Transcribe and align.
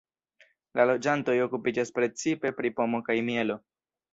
La 0.79 0.85
loĝantoj 0.91 1.35
okupiĝas 1.47 1.93
precipe 1.99 2.53
pri 2.61 2.75
pomo 2.81 3.03
kaj 3.11 3.19
mielo. 3.29 3.63